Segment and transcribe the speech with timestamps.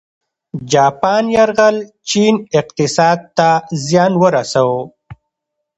[0.03, 0.03] د
[0.73, 1.77] جاپان یرغل
[2.09, 3.49] چین اقتصاد ته
[3.85, 4.81] زیان ورساوه.